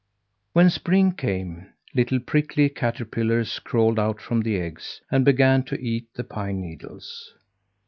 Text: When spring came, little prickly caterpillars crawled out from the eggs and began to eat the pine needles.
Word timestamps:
When 0.53 0.71
spring 0.71 1.11
came, 1.11 1.67
little 1.93 2.19
prickly 2.19 2.69
caterpillars 2.69 3.59
crawled 3.59 3.99
out 3.99 4.19
from 4.19 4.41
the 4.41 4.59
eggs 4.59 4.99
and 5.11 5.23
began 5.23 5.61
to 5.65 5.79
eat 5.79 6.07
the 6.15 6.23
pine 6.23 6.59
needles. 6.59 7.31